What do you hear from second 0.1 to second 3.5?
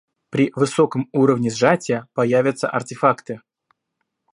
При высоком уровне сжатия появятся артефакты